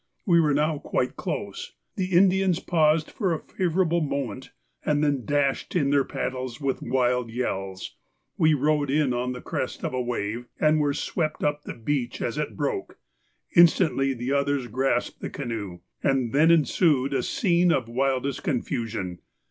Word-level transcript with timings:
We 0.25 0.41
were 0.41 0.55
now 0.55 0.79
quite 0.79 1.15
close; 1.15 1.73
the 1.95 2.07
Indians 2.17 2.59
paused 2.59 3.11
for 3.11 3.35
a 3.35 3.39
favourable 3.39 4.01
moment, 4.01 4.49
and 4.83 5.03
then 5.03 5.25
dashed 5.25 5.75
in 5.75 5.91
their 5.91 6.03
paddles 6.03 6.59
with 6.59 6.81
wild 6.81 7.29
yells. 7.29 7.95
We 8.35 8.55
rode 8.55 8.89
in 8.89 9.13
on 9.13 9.33
the 9.33 9.41
crest 9.43 9.83
of 9.83 9.93
a 9.93 10.01
wave 10.01 10.47
and 10.59 10.79
were 10.79 10.95
swept 10.95 11.43
up 11.43 11.65
the 11.65 11.75
beach 11.75 12.19
as 12.19 12.39
it 12.39 12.57
broke. 12.57 12.97
Instantly 13.55 14.15
the 14.15 14.31
others 14.31 14.65
grasped 14.65 15.19
the 15.21 15.29
canoe, 15.29 15.81
and 16.01 16.33
there 16.33 16.51
ensued 16.51 17.13
a 17.13 17.21
scene 17.21 17.71
of 17.71 17.85
the 17.85 17.91
wildest 17.91 18.41
confusion. 18.41 19.19